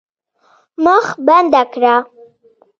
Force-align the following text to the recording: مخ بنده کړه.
مخ 0.83 1.05
بنده 1.25 1.63
کړه. 1.73 1.95